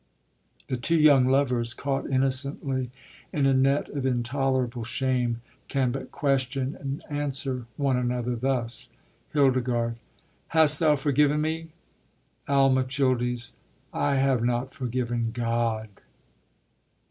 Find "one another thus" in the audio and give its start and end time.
7.77-8.89